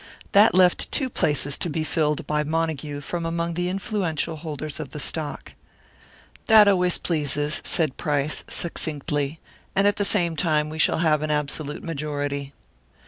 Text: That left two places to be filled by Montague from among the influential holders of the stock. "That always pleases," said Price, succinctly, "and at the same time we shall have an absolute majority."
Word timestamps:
That 0.31 0.55
left 0.55 0.91
two 0.91 1.11
places 1.11 1.59
to 1.59 1.69
be 1.69 1.83
filled 1.83 2.25
by 2.25 2.43
Montague 2.43 3.01
from 3.01 3.23
among 3.23 3.53
the 3.53 3.69
influential 3.69 4.35
holders 4.35 4.79
of 4.79 4.89
the 4.93 4.99
stock. 4.99 5.53
"That 6.47 6.67
always 6.67 6.97
pleases," 6.97 7.61
said 7.63 7.97
Price, 7.97 8.43
succinctly, 8.49 9.39
"and 9.75 9.85
at 9.85 9.97
the 9.97 10.03
same 10.03 10.35
time 10.35 10.69
we 10.69 10.79
shall 10.79 10.97
have 11.05 11.21
an 11.21 11.29
absolute 11.29 11.83
majority." 11.83 12.51